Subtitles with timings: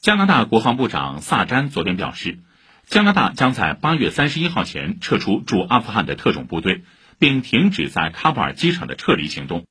[0.00, 2.38] 加拿大国防部长萨詹昨天表示
[2.86, 6.84] 加拿大将在八月三十一号前撤出驻阿富汗的特种部队
[7.18, 9.66] 并停止在喀布尔机场的撤离行动。